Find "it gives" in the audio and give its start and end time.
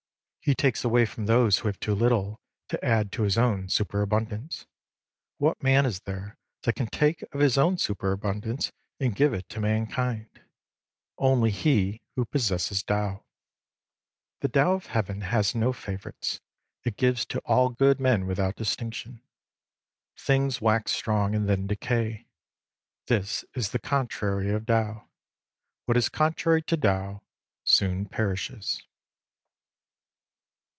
16.83-17.23